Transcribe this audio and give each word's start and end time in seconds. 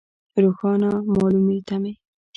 روښانه 0.43 0.89
مالومې 1.13 1.57
تمې. 1.67 1.93